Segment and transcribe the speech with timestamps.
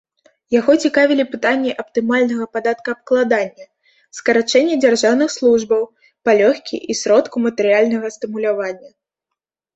[0.59, 3.67] Яго цікавілі пытанні аптымальнага падаткаабкладання,
[4.21, 5.83] скарачэння дзяржаўных службаў,
[6.31, 8.89] палёгкі і сродку матэрыяльнага стымулявання.